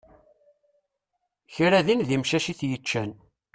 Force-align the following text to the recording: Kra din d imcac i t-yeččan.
Kra 1.53 1.79
din 1.85 2.01
d 2.07 2.09
imcac 2.15 2.45
i 2.51 2.53
t-yeččan. 2.59 3.11